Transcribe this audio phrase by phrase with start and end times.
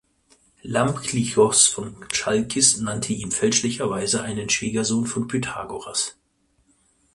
[0.63, 6.15] Iamblichos von Chalkis nannte ihn fälschlicherweise einen Schwiegersohn von Pythagoras.